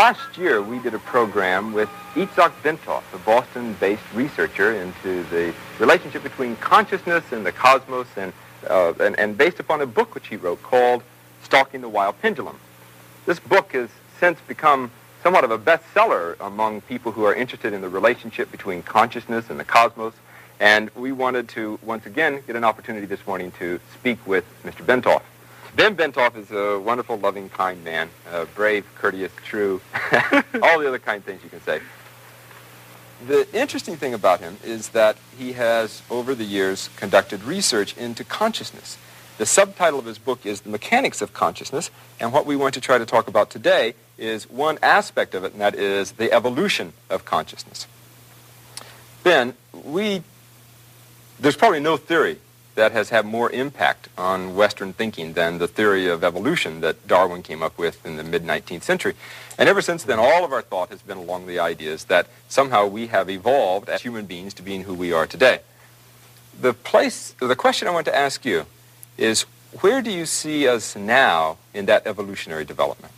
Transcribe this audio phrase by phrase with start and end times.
[0.00, 6.22] Last year, we did a program with Itzhak Bentov, a Boston-based researcher into the relationship
[6.22, 8.32] between consciousness and the cosmos, and,
[8.66, 11.02] uh, and, and based upon a book which he wrote called
[11.42, 12.58] Stalking the Wild Pendulum.
[13.26, 14.90] This book has since become
[15.22, 19.60] somewhat of a bestseller among people who are interested in the relationship between consciousness and
[19.60, 20.14] the cosmos,
[20.60, 24.82] and we wanted to, once again, get an opportunity this morning to speak with Mr.
[24.82, 25.20] Bentov.
[25.76, 29.80] Ben Bentov is a wonderful, loving, kind man, uh, brave, courteous, true,
[30.62, 31.80] all the other kind things you can say.
[33.26, 38.24] The interesting thing about him is that he has, over the years, conducted research into
[38.24, 38.98] consciousness.
[39.38, 42.80] The subtitle of his book is The Mechanics of Consciousness, and what we want to
[42.80, 46.94] try to talk about today is one aspect of it, and that is the evolution
[47.08, 47.86] of consciousness.
[49.22, 50.22] Ben, we,
[51.38, 52.38] there's probably no theory
[52.74, 57.42] that has had more impact on Western thinking than the theory of evolution that Darwin
[57.42, 59.14] came up with in the mid-19th century.
[59.58, 62.86] And ever since then, all of our thought has been along the ideas that somehow
[62.86, 65.60] we have evolved as human beings to being who we are today.
[66.58, 68.66] The place, the question I want to ask you
[69.18, 69.42] is,
[69.80, 73.14] where do you see us now in that evolutionary development?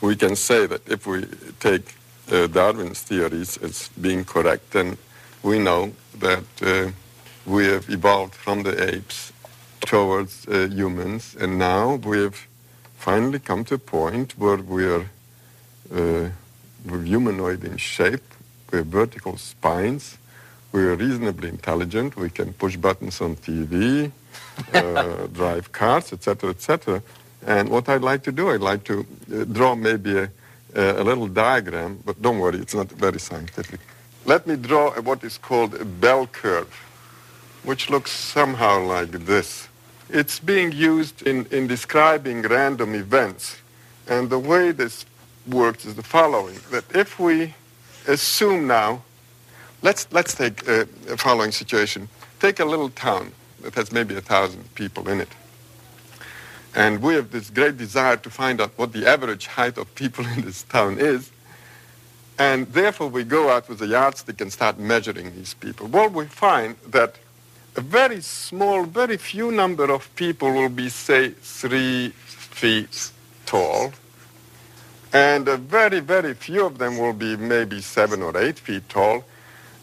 [0.00, 1.26] We can say that if we
[1.60, 1.94] take
[2.30, 4.98] uh, Darwin's theories as being correct, then
[5.42, 6.90] we know that uh,
[7.46, 9.32] we have evolved from the apes
[9.80, 12.46] towards uh, humans, and now we've
[12.96, 15.10] finally come to a point where we're,
[15.92, 16.28] uh,
[16.84, 18.22] we're humanoid in shape,
[18.70, 20.18] we have vertical spines,
[20.70, 24.12] we're reasonably intelligent, we can push buttons on TV,
[24.72, 27.02] uh, drive cars, etc., etc.
[27.44, 29.04] And what I'd like to do, I'd like to
[29.34, 30.30] uh, draw maybe a,
[30.74, 33.80] a little diagram, but don't worry, it's not very scientific.
[34.24, 36.72] Let me draw what is called a bell curve
[37.64, 39.68] which looks somehow like this.
[40.08, 43.56] It's being used in, in describing random events.
[44.08, 45.06] And the way this
[45.46, 47.54] works is the following, that if we
[48.06, 49.02] assume now,
[49.80, 52.08] let's, let's take uh, a, a following situation.
[52.40, 53.32] Take a little town
[53.62, 55.28] that has maybe a thousand people in it.
[56.74, 60.26] And we have this great desire to find out what the average height of people
[60.36, 61.30] in this town is.
[62.38, 65.86] And therefore we go out with a yardstick and start measuring these people.
[65.86, 67.16] Well, we find that
[67.76, 73.10] a very small, very few number of people will be, say, three feet
[73.46, 73.92] tall,
[75.12, 79.24] and a very, very few of them will be maybe seven or eight feet tall.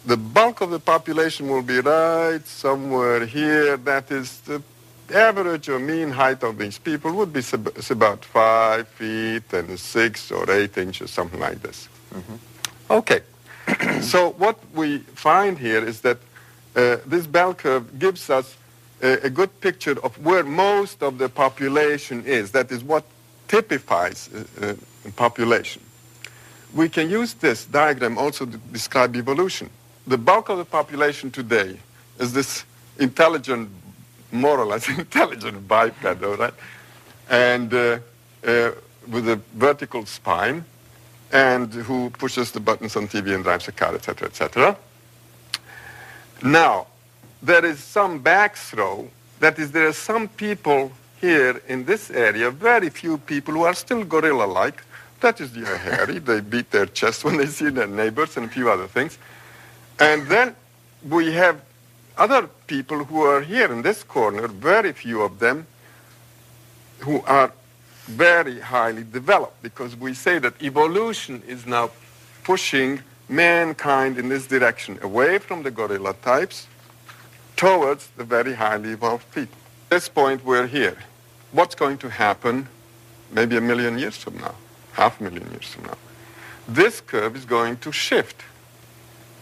[0.06, 3.78] The bulk of the population will be right somewhere here.
[3.78, 4.62] That is the
[5.14, 7.42] average or mean height of these people would be
[7.90, 11.90] about five feet and six or eight inches, something like this.
[12.14, 12.36] Mm-hmm.
[12.92, 13.22] Okay.
[14.02, 16.18] so what we find here is that
[16.76, 18.56] uh, this bell curve gives us
[19.02, 22.52] a, a, good picture of where most of the population is.
[22.52, 23.04] That is what
[23.48, 24.74] typifies uh, uh,
[25.16, 25.82] population.
[26.74, 29.70] We can use this diagram also to describe evolution.
[30.06, 31.80] The bulk of the population today
[32.20, 32.66] is this
[33.00, 33.70] intelligent,
[34.32, 36.54] more or less intelligent biped, all right?
[37.30, 38.00] And uh,
[38.46, 38.72] uh,
[39.08, 40.66] with a vertical spine,
[41.32, 44.78] and who pushes the buttons on TV and drives a car, etc., etc.
[46.44, 46.88] Now,
[47.42, 49.08] there is some backthrow.
[49.40, 50.92] That is, there are some people
[51.22, 54.84] here in this area, very few people who are still gorilla-like.
[55.22, 56.20] That is, they are hairy.
[56.20, 59.18] they beat their chest when they see their neighbors and a few other things.
[60.00, 60.56] And then
[61.08, 61.62] we have
[62.18, 65.68] other people who are here in this corner, very few of them,
[67.00, 67.52] who are
[68.06, 71.92] very highly developed because we say that evolution is now
[72.44, 76.68] pushing mankind in this direction, away from the gorilla types
[77.56, 79.58] towards the very highly evolved people.
[79.86, 80.98] At this point, we're here.
[81.52, 82.68] What's going to happen
[83.32, 84.56] maybe a million years from now,
[84.94, 85.98] half a million years from now?
[86.68, 88.44] This curve is going to shift.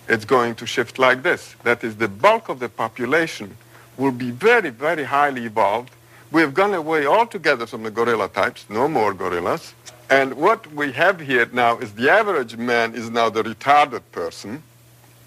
[0.08, 1.56] It's going to shift like this.
[1.64, 3.58] That is, the bulk of the population
[3.98, 5.92] will be very, very highly evolved.
[6.32, 9.74] We have gone away altogether from the gorilla types, no more gorillas.
[10.10, 14.64] And what we have here now is the average man is now the retarded person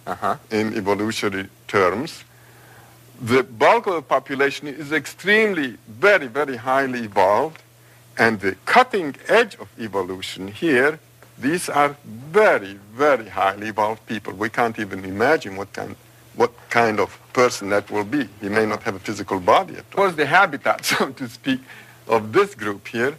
[0.06, 0.37] uh-huh.
[0.50, 2.25] in evolutionary terms.
[3.21, 7.62] The bulk of the population is extremely, very, very highly evolved.
[8.17, 10.99] And the cutting edge of evolution here,
[11.38, 14.32] these are very, very highly evolved people.
[14.32, 15.94] We can't even imagine what kind,
[16.37, 18.29] what kind of person that will be.
[18.41, 20.05] He may not have a physical body at all.
[20.05, 21.61] What's the habitat, so to speak,
[22.09, 23.17] of this group here?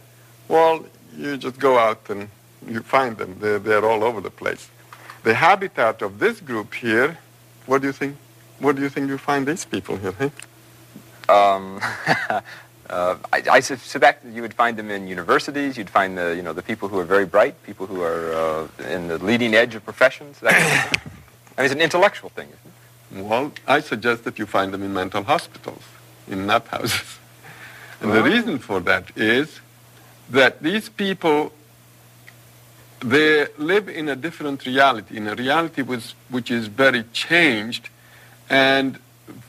[0.48, 0.84] Well,
[1.16, 2.28] you just go out and
[2.66, 3.36] you find them.
[3.40, 4.68] They're, they're all over the place.
[5.22, 7.18] The habitat of this group here,
[7.66, 8.16] what do you think?
[8.58, 10.12] What do you think you find these people here?
[10.12, 10.30] Hey?
[11.28, 11.80] Um,
[12.92, 15.78] Uh, I, I suspect that you would find them in universities.
[15.78, 18.68] You'd find the, you know, the people who are very bright, people who are uh,
[18.90, 20.40] in the leading edge of professions.
[20.40, 21.12] That kind of.
[21.56, 23.24] I mean, it's an intellectual thing, isn't it?
[23.24, 25.82] Well, I suggest that you find them in mental hospitals,
[26.28, 27.18] in nut houses.
[28.02, 29.60] And the reason for that is
[30.30, 31.52] that these people,
[33.00, 37.88] they live in a different reality, in a reality which, which is very changed,
[38.48, 38.98] and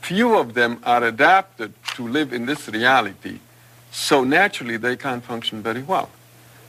[0.00, 3.38] few of them are adapted to live in this reality.
[3.90, 6.10] So naturally, they can't function very well.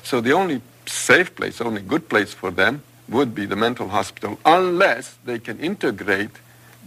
[0.04, 4.40] So the only safe place, only good place for them would be the mental hospital,
[4.46, 6.32] unless they can integrate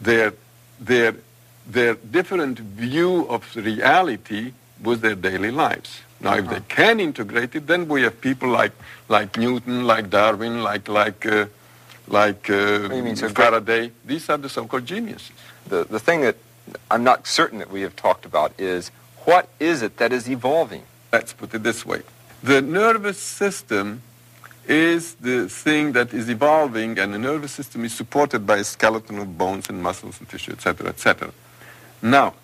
[0.00, 0.34] their,
[0.80, 1.16] their,
[1.66, 6.00] their different view of reality with their daily lives.
[6.20, 6.38] Now, uh-huh.
[6.38, 6.64] if they uh-huh.
[6.68, 8.72] can integrate it, then we have people like,
[9.08, 11.46] like Newton, like Darwin, like, like, uh,
[12.06, 13.92] like uh, mean, so Faraday.
[14.04, 15.30] These are the so-called geniuses.
[15.68, 16.36] The, the thing that
[16.90, 18.90] I'm not certain that we have talked about is
[19.24, 20.82] what is it that is evolving?
[21.12, 22.02] Let's put it this way.
[22.42, 24.02] The nervous system
[24.66, 29.18] is the thing that is evolving, and the nervous system is supported by a skeleton
[29.18, 31.32] of bones and muscles and tissue, etc., etc.
[32.02, 32.34] Now,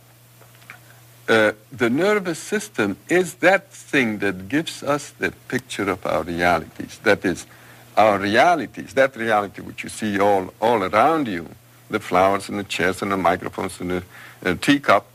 [1.29, 6.99] uh, the nervous system is that thing that gives us the picture of our realities.
[7.03, 7.47] That is,
[7.97, 11.49] our realities, that reality which you see all, all around you,
[11.89, 14.03] the flowers and the chairs and the microphones and the
[14.45, 15.07] uh, teacup,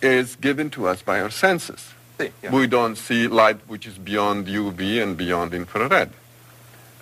[0.00, 1.92] is given to us by our senses.
[2.18, 2.50] Yeah.
[2.50, 6.10] We don't see light which is beyond UV and beyond infrared.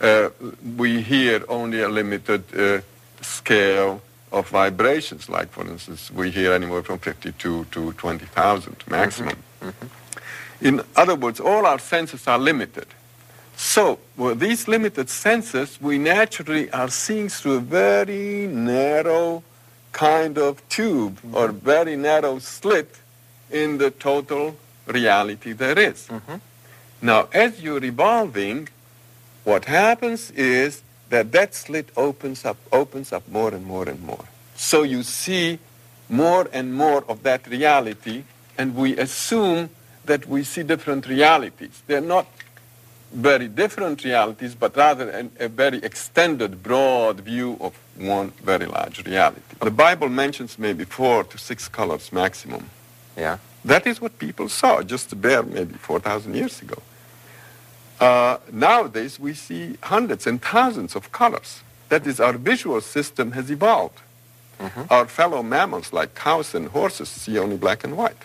[0.00, 0.30] Uh,
[0.76, 2.80] we hear only a limited uh,
[3.22, 4.02] scale
[4.32, 9.36] of vibrations, like, for instance, we hear anywhere from 52 to 20,000 maximum.
[9.60, 9.68] Mm-hmm.
[9.68, 10.66] Mm-hmm.
[10.66, 12.86] In other words, all our senses are limited.
[13.56, 19.42] So, with these limited senses, we naturally are seeing through a very narrow
[19.92, 21.34] kind of tube mm-hmm.
[21.34, 22.98] or very narrow slit
[23.50, 24.56] in the total
[24.86, 26.06] reality there is.
[26.08, 26.36] Mm-hmm.
[27.00, 28.68] Now, as you're evolving,
[29.44, 34.24] what happens is that that slit opens up, opens up more and more and more.
[34.56, 35.58] So you see
[36.08, 38.24] more and more of that reality,
[38.58, 39.70] and we assume
[40.06, 41.82] that we see different realities.
[41.86, 42.26] They're not
[43.12, 49.04] very different realities, but rather an, a very extended, broad view of one very large
[49.06, 49.40] reality.
[49.60, 52.68] The Bible mentions maybe four to six colors maximum.
[53.16, 53.38] Yeah.
[53.64, 56.80] That is what people saw just bare maybe 4,000 years ago.
[58.00, 61.62] Uh, nowadays, we see hundreds and thousands of colors.
[61.88, 64.00] That is, our visual system has evolved.
[64.58, 64.82] Mm-hmm.
[64.90, 68.16] Our fellow mammals, like cows and horses, see only black and white.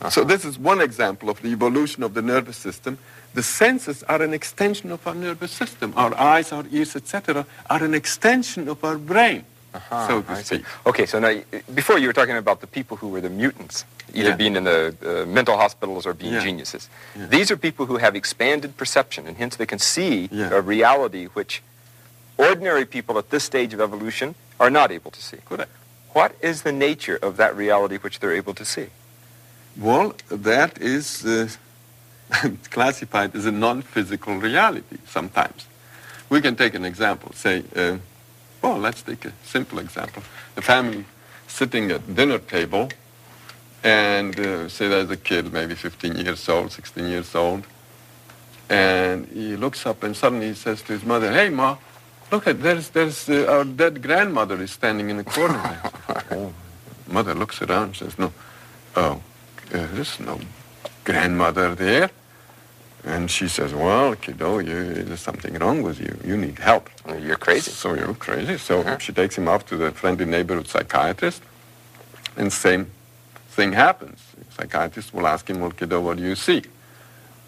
[0.00, 0.10] Uh-huh.
[0.10, 2.98] So this is one example of the evolution of the nervous system.
[3.34, 5.92] The senses are an extension of our nervous system.
[5.96, 9.44] Our eyes, our ears, etc., are an extension of our brain.
[9.74, 10.64] Uh-huh, so to speak.
[10.86, 11.40] Okay, so now
[11.74, 14.36] before you were talking about the people who were the mutants, either yeah.
[14.36, 16.42] being in the uh, mental hospitals or being yeah.
[16.42, 16.88] geniuses.
[17.16, 17.26] Yeah.
[17.26, 21.62] These are people who have expanded perception, and hence they can see a reality which
[22.36, 25.38] ordinary people at this stage of evolution are not able to see.
[25.44, 25.70] Correct.
[26.12, 28.86] What is the nature of that reality which they're able to see?
[29.76, 31.48] Well, that is uh,
[32.70, 35.66] classified as a non-physical reality sometimes.
[36.28, 37.32] We can take an example.
[37.32, 37.98] Say, uh,
[38.62, 40.22] well, let's take a simple example.
[40.56, 41.04] A family
[41.46, 42.90] sitting at dinner table,
[43.84, 47.64] and uh, say there's a kid, maybe 15 years old, 16 years old,
[48.68, 51.76] and he looks up and suddenly he says to his mother, "Hey, ma,
[52.32, 55.80] look at there's there's uh, our dead grandmother is standing in the corner."
[56.30, 56.52] oh.
[57.06, 58.32] Mother looks around and says, "No,
[58.96, 59.12] oh,
[59.72, 60.38] uh, there's no
[61.04, 62.10] grandmother there."
[63.04, 66.18] And she says, well, kiddo, you, there's something wrong with you.
[66.24, 66.90] You need help.
[67.22, 67.70] You're crazy.
[67.70, 68.58] So you're crazy.
[68.58, 68.98] So Uh-huh.
[68.98, 71.40] she takes him off to the friendly neighborhood psychiatrist,
[72.36, 72.90] and same
[73.58, 74.20] thing happens.
[74.36, 76.62] The psychiatrist will ask him, well, kiddo, what do you see?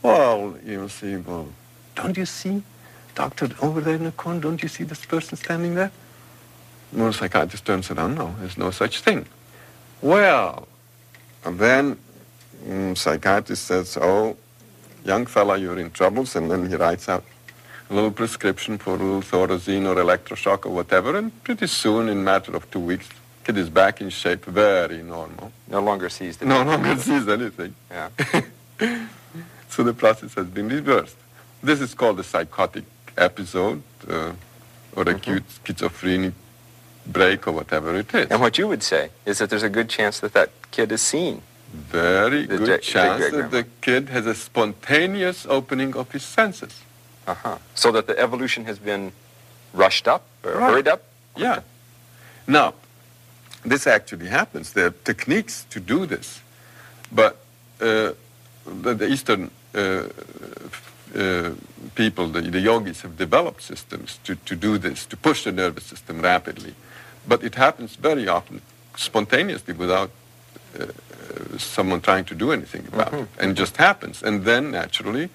[0.02, 1.46] Well, you'll see, well,
[1.94, 2.64] don't you see,
[3.14, 5.92] doctor, over there in the corner, don't you see this person standing there?
[6.92, 9.24] Well, the psychiatrist turns around, no, there's no such thing.
[10.02, 10.66] Well,
[11.44, 11.96] and then
[12.66, 14.36] mm, psychiatrist says, oh,
[15.04, 17.22] young fella, you're in troubles, and then he writes out
[17.88, 22.26] a little prescription for little thorazine or electroshock or whatever, and pretty soon, in a
[22.32, 23.08] matter of two weeks,
[23.56, 25.52] is back in shape, very normal.
[25.68, 27.74] No longer sees the No longer sees anything.
[27.90, 28.08] Yeah.
[29.68, 31.16] So the process has been reversed.
[31.62, 32.84] This is called a psychotic
[33.16, 34.32] episode uh,
[34.96, 36.32] or acute schizophrenic
[37.06, 38.26] break or whatever it is.
[38.30, 41.02] And what you would say is that there's a good chance that that kid is
[41.02, 41.42] seen.
[41.72, 46.74] Very The good great- chance that the kid has a spontaneous opening of his senses.
[47.28, 47.58] Uh-huh.
[47.76, 49.12] So that the evolution has been
[49.72, 50.70] rushed up or Right.
[50.70, 51.02] hurried up?
[51.36, 51.60] Yeah.
[52.48, 52.74] Now,
[53.64, 54.72] this actually happens.
[54.72, 56.40] There are techniques to do this.
[57.12, 57.36] But
[57.80, 58.12] uh,
[58.64, 60.04] the, the Eastern uh,
[61.14, 61.50] uh,
[61.94, 65.84] people, the, the yogis, have developed systems to, to do this, to push the nervous
[65.84, 66.74] system rapidly.
[67.26, 68.62] But it happens very often
[68.96, 70.10] spontaneously without
[70.78, 70.86] uh,
[71.58, 74.22] someone trying to do anything about it, and just happens.
[74.22, 75.30] And then, naturally,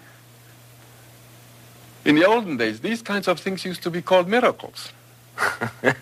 [2.05, 4.91] in the olden days, these kinds of things used to be called miracles.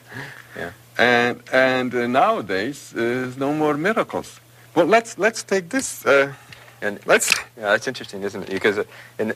[0.56, 0.70] Yeah.
[0.98, 4.40] And and uh, nowadays, uh, there's no more miracles.
[4.76, 6.06] Well, let's let's take this.
[6.06, 6.34] Uh,
[6.86, 8.50] And let's yeah, that's interesting, isn't it?
[8.50, 8.84] Because uh,
[9.18, 9.34] in,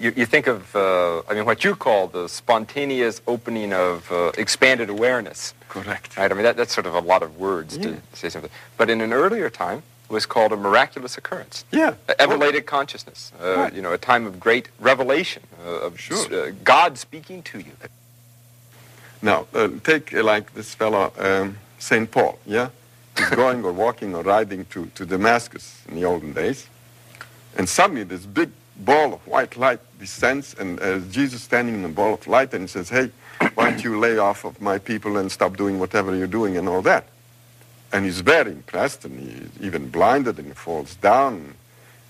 [0.00, 4.32] you, you think of, uh, I mean, what you call the spontaneous opening of uh,
[4.36, 5.54] expanded awareness.
[5.68, 6.16] correct.
[6.16, 6.30] Right?
[6.32, 7.82] I mean, that, that's sort of a lot of words Yeah.
[7.84, 8.50] to say something.
[8.76, 11.64] But in an earlier time, it was called a miraculous occurrence.
[11.70, 11.94] Yeah.
[12.18, 13.72] Evelated consciousness, uh, Right.
[13.76, 16.26] you know, a time of great revelation, uh, of Sure.
[16.34, 17.72] uh, God speaking to you.
[19.20, 22.10] Now, uh, take uh, like this fellow, um, St.
[22.10, 22.70] Paul, yeah?
[23.16, 26.68] He's going or walking or riding to, to Damascus in the olden days.
[27.56, 31.88] And suddenly this big ball of white light descends and uh, Jesus standing in the
[31.88, 33.10] ball of light and he says, hey,
[33.54, 36.68] why don't you lay off of my people and stop doing whatever you're doing and
[36.68, 37.06] all that.
[37.92, 41.54] And he's very impressed and he's even blinded and he falls down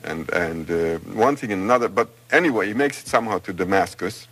[0.04, 1.88] and, and uh, one thing and another.
[1.88, 4.26] But anyway, he makes it somehow to Damascus.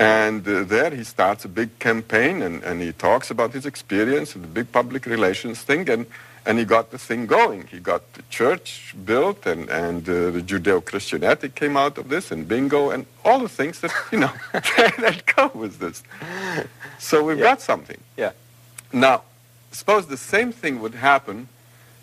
[0.00, 4.34] And uh, there he starts a big campaign and, and he talks about his experience
[4.34, 6.06] and the big public relations thing and,
[6.46, 7.66] and he got the thing going.
[7.66, 12.30] He got the church built and, and uh, the Judeo-Christian ethic came out of this
[12.30, 16.02] and bingo and all the things that, you know, that come with this.
[16.98, 17.44] So we've Yeah.
[17.44, 18.00] got something.
[18.16, 18.32] Yeah.
[18.94, 19.22] Now,
[19.70, 21.48] suppose the same thing would happen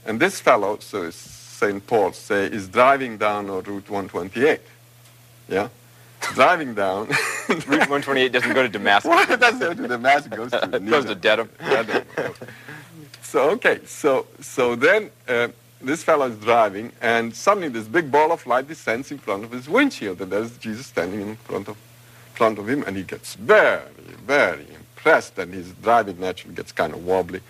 [0.05, 1.85] and this fellow, so it's St.
[1.87, 4.61] Paul, say, is driving down on Route 128.
[5.49, 5.69] Yeah?
[6.33, 7.07] Driving down.
[7.49, 9.09] Route 128 doesn't go to Damascus.
[9.09, 10.31] Well, it doesn't go to Damascus.
[10.31, 11.49] It goes to It goes to Needham.
[11.59, 12.05] Dedham.
[13.21, 15.49] So okay, so so then uh,
[15.81, 19.51] this fellow is driving, and suddenly this big ball of light descends in front of
[19.51, 21.75] his windshield, and there's Jesus standing in front of
[22.33, 23.81] front of him, and he gets very
[24.25, 27.41] very impressed, and his driving naturally gets kind of wobbly.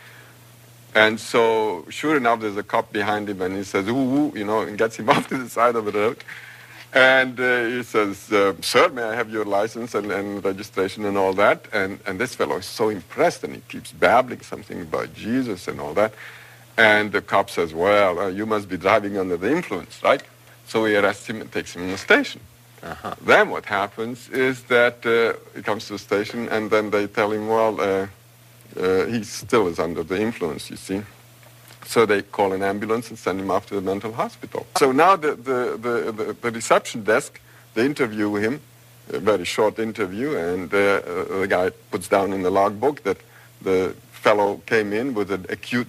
[0.96, 4.46] And so, sure enough, there's a cop behind him, and he says, ooh, ooh, you
[4.46, 6.24] know, and gets him off to the side of the road.
[6.94, 11.18] And uh, he says, uh, sir, may I have your license and, and registration and
[11.18, 11.66] all that?
[11.74, 15.80] And, and this fellow is so impressed, and he keeps babbling something about Jesus and
[15.80, 16.14] all that.
[16.78, 20.24] And the cop says, well, uh, you must be driving under the influence, right?
[20.66, 22.42] So he arrests him and takes him to the station.
[22.84, 23.16] Uh-huh.
[23.22, 27.32] Then what happens is that uh, he comes to the station, and then they tell
[27.32, 28.08] him, well, uh,
[28.80, 31.02] uh, he still is under the influence, you see.
[31.88, 34.68] So they call an ambulance and send him off to the mental hospital.
[34.78, 37.40] So now the, the, the, the, the reception desk,
[37.76, 38.60] they interview him,
[39.14, 41.00] a very short interview, and uh,
[41.40, 43.18] the guy puts down in the logbook that
[43.62, 45.88] the fellow came in with an acute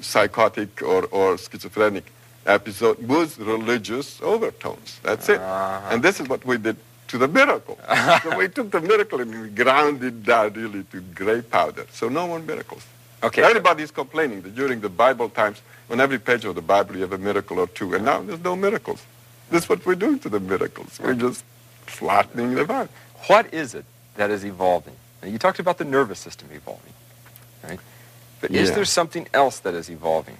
[0.00, 2.10] psychotic or, or schizophrenic
[2.44, 4.98] episode with religious overtones.
[5.04, 5.40] That's it.
[5.40, 5.88] Uh-huh.
[5.90, 6.76] And this is what we did
[7.08, 7.78] to the miracle.
[8.22, 11.86] so we took the miracle and we ground it down really to gray powder.
[11.92, 12.84] So no more miracles.
[13.22, 13.42] Okay.
[13.42, 15.60] Everybody is complaining that during the Bible times,
[15.90, 18.42] on every page of the Bible you have a miracle or two, and now there's
[18.42, 19.04] no miracles.
[19.50, 21.00] This is what we're doing to the miracles.
[21.02, 21.44] We're just
[21.86, 22.90] flattening them out.
[23.26, 23.84] What is it
[24.16, 24.94] that is evolving?
[25.22, 26.92] Now, you talked about the nervous system evolving,
[27.64, 27.80] right?
[28.40, 30.38] But is there something else that is evolving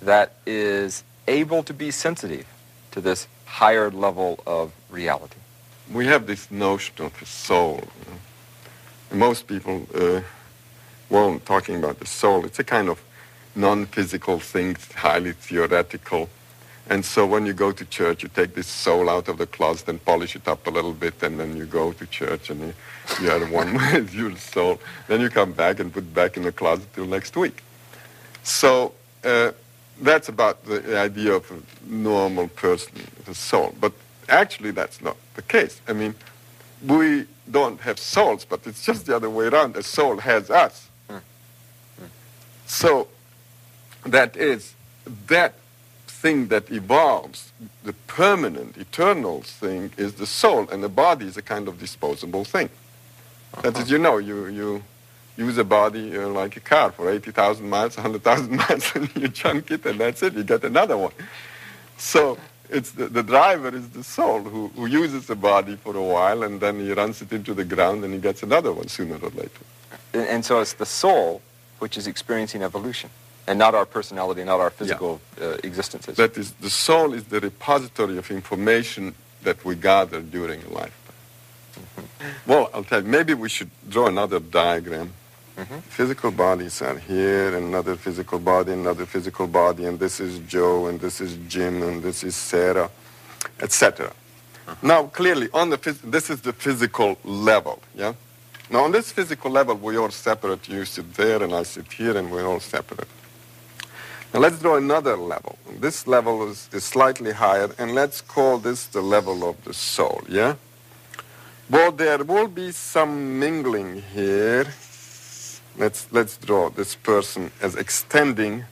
[0.00, 2.46] that is able to be sensitive
[2.92, 5.38] to this higher level of reality?
[5.92, 7.82] We have this notion of a soul.
[9.10, 10.20] Most people uh,
[11.12, 12.44] won't talking about the soul.
[12.46, 12.98] It's a kind of
[13.54, 16.30] non-physical thing, highly theoretical.
[16.88, 19.88] And so when you go to church, you take this soul out of the closet
[19.88, 22.74] and polish it up a little bit, and then you go to church and you,
[23.20, 24.80] you are one with your soul.
[25.06, 27.62] Then you come back and put back in the closet till next week.
[28.42, 29.52] So uh,
[30.00, 31.60] that's about the idea of a
[31.92, 32.92] normal person,
[33.26, 33.74] the soul.
[33.78, 33.92] But
[34.28, 35.80] actually, that's not the case.
[35.86, 36.14] I mean,
[36.84, 39.74] we don't have souls, but it's just the other way around.
[39.74, 40.88] The soul has us.
[42.72, 43.06] So
[44.06, 44.74] that is
[45.26, 45.52] that
[46.06, 47.52] thing that evolves,
[47.84, 52.44] the permanent, eternal thing is the soul, and the body is a kind of disposable
[52.44, 52.70] thing.
[53.60, 54.82] That is, you know, you, you
[55.36, 59.70] use a body uh, like a car for 80,000 miles, 100,000 miles, and you junk
[59.70, 61.12] it, and that's it, you get another one.
[61.98, 62.38] So
[62.70, 66.42] it's the, the driver is the soul who, who uses the body for a while,
[66.42, 69.28] and then he runs it into the ground, and he gets another one sooner or
[69.28, 69.62] later.
[70.14, 71.42] And, and so it's the soul
[71.82, 73.10] which is experiencing evolution,
[73.48, 76.16] and not our personality, not our physical uh, existences.
[76.16, 81.16] That is, the soul is the repository of information that we gather during a lifetime.
[82.46, 85.12] Well, I'll tell you, maybe we should draw another diagram.
[85.56, 85.78] Mm-hmm.
[85.98, 91.00] Physical bodies are here, another physical body, another physical body, and this is Joe, and
[91.00, 92.88] this is Jim, and this is Sarah,
[93.60, 94.06] etc.
[94.06, 94.76] Uh-huh.
[94.82, 98.14] Now, clearly, on the this is the physical level, yeah?
[98.72, 100.68] Now, on this physical level, we are separate.
[100.68, 103.08] You sit there, and I sit here, and we're all separate.
[104.32, 105.58] Now, let's draw another level.
[105.78, 110.22] This level is, is slightly higher, and let's call this the level of the soul,
[110.28, 110.54] yeah?
[111.68, 114.66] Well, there will be some mingling here
[115.76, 118.64] let's, let's draw this person as extending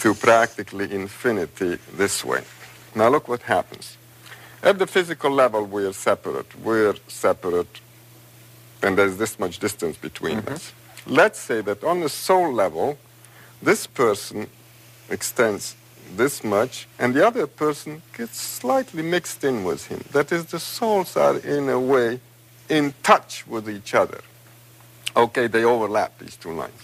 [0.00, 2.42] to practically infinity this way.
[2.94, 3.96] Now look what happens.
[4.62, 6.58] At the physical level, we are separate.
[6.58, 7.80] We're separate,
[8.84, 10.54] and there's this much distance between mm-hmm.
[10.54, 10.72] us.
[11.06, 12.98] Let's say that on the soul level,
[13.62, 14.48] this person
[15.10, 15.74] extends
[16.16, 20.04] this much, and the other person gets slightly mixed in with him.
[20.12, 22.20] That is, the souls are in a way
[22.68, 24.20] in touch with each other.
[25.16, 26.82] Okay, they overlap, these two lines.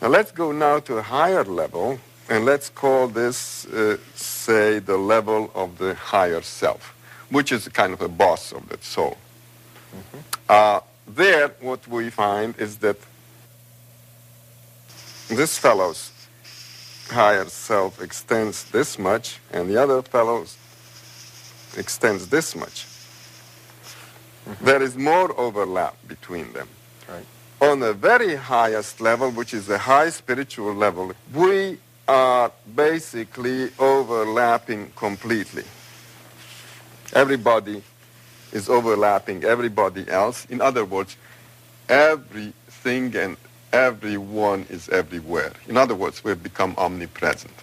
[0.00, 4.96] Now let's go now to a higher level, and let's call this, uh, say, the
[4.96, 6.94] level of the higher self,
[7.30, 9.16] which is kind of a boss of that soul.
[9.94, 10.18] Mm-hmm.
[10.48, 12.96] Uh, there, what we find is that
[15.28, 16.12] this fellow's
[17.08, 20.56] higher self extends this much, and the other fellow's
[21.76, 22.86] extends this much.
[24.48, 24.64] Mm-hmm.
[24.64, 26.68] There is more overlap between them.
[27.08, 27.26] Right
[27.60, 34.92] on the very highest level, which is the high spiritual level, we are basically overlapping
[34.94, 35.64] completely.
[37.12, 37.82] Everybody
[38.56, 40.46] is overlapping everybody else.
[40.54, 41.16] In other words,
[41.88, 43.36] everything and
[43.72, 45.52] everyone is everywhere.
[45.68, 47.58] In other words, we've become omnipresent.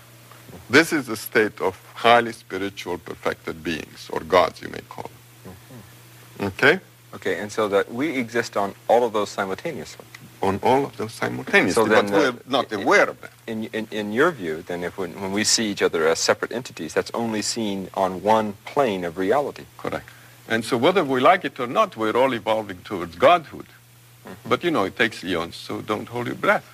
[0.70, 5.54] This is a state of highly spiritual perfected beings, or gods, you may call them.
[5.54, 6.46] Mm-hmm.
[6.46, 6.76] Okay?
[7.16, 10.06] Okay, and so that we exist on all of those simultaneously.
[10.42, 13.32] On all of those simultaneously, so then, but we're not aware of that.
[13.48, 16.52] In, in, in your view, then, if when, when we see each other as separate
[16.52, 19.66] entities, that's only seen on one plane of reality.
[19.78, 20.10] Correct.
[20.54, 23.66] And so whether we like it or not, we're all evolving towards godhood.
[23.66, 24.50] Mm-hmm.
[24.50, 26.68] But, you know, it takes eons, so don't hold your breath.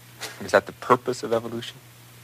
[0.44, 1.76] Is that the purpose of evolution?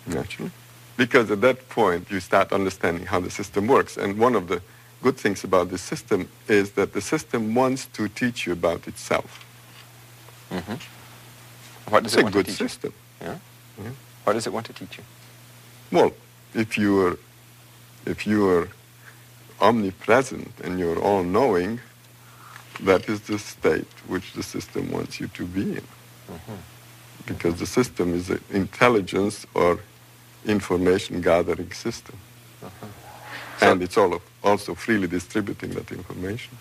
[0.04, 0.50] Naturally.
[0.96, 3.96] Because at that point, you start understanding how the system works.
[3.96, 4.60] And one of the
[5.00, 9.44] good things about the system is that the system wants to teach you about itself.
[10.50, 10.74] Mm-hmm.
[11.92, 12.92] What does it's it want a good to teach system.
[13.20, 13.26] You?
[13.28, 13.38] Yeah?
[13.84, 13.90] yeah.
[14.24, 15.04] What does it want to teach you?
[15.92, 16.12] Well,
[16.52, 17.18] if you are,
[18.06, 18.68] if you are
[19.60, 21.80] omnipresent and you're all-knowing,
[22.80, 25.86] that is the state which the system wants you to be in.
[26.30, 26.54] Mm-hmm.
[27.26, 29.80] Because the system is an intelligence or
[30.44, 32.16] information gathering system.
[32.62, 32.86] Uh-huh.
[33.60, 36.56] And it's all of, also freely distributing that information.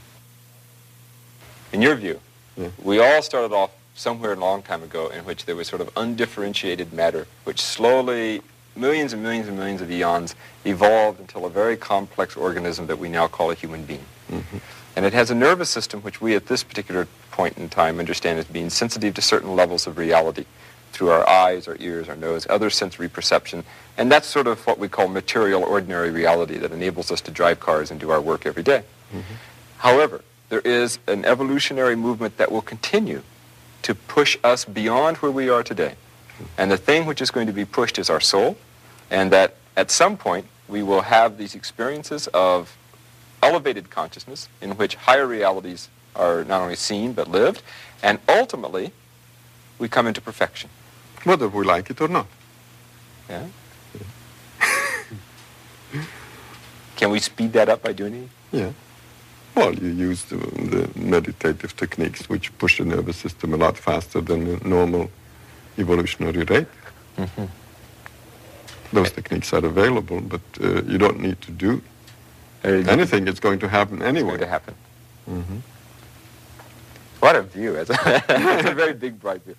[1.73, 2.19] In your view,
[2.55, 2.69] yeah.
[2.81, 5.89] we all started off somewhere a long time ago in which there was sort of
[5.95, 8.41] undifferentiated matter, which slowly,
[8.75, 10.35] millions and millions and millions of eons,
[10.65, 14.05] evolved until a very complex organism that we now call a human being.
[14.31, 14.57] Mm-hmm.
[14.95, 18.39] And it has a nervous system which we at this particular point in time understand
[18.39, 20.45] as being sensitive to certain levels of reality
[20.93, 23.65] through our eyes, our ears, our nose, other sensory perception.
[23.97, 27.59] And that's sort of what we call material ordinary reality that enables us to drive
[27.59, 28.83] cars and do our work every day.
[29.13, 29.33] Mm-hmm.
[29.79, 33.23] However, there is an evolutionary movement that will continue
[33.81, 35.95] to push us beyond where we are today.
[36.57, 38.57] And the thing which is going to be pushed is our soul,
[39.09, 42.77] and that at some point we will have these experiences of
[43.43, 47.61] elevated consciousness in which higher realities are not only seen but lived,
[48.01, 48.91] and ultimately
[49.77, 50.69] we come into perfection
[51.25, 52.27] whether we like it or not.
[53.29, 53.47] Yeah?
[56.95, 58.29] Can we speed that up by doing it?
[58.51, 58.71] Yeah.
[59.55, 64.21] Well, you use the, the, meditative techniques which push the nervous system a lot faster
[64.21, 65.09] than the normal
[65.77, 66.67] evolutionary rate.
[67.17, 67.45] Mm-hmm.
[68.95, 71.81] Those techniques are available, but uh, you don't need to do
[72.63, 73.27] anything.
[73.27, 74.35] It's going to happen anyway.
[74.35, 74.75] It's going to happen.
[75.29, 75.57] Mm-hmm.
[77.19, 77.75] What a view.
[77.79, 79.55] It's a very big, bright view.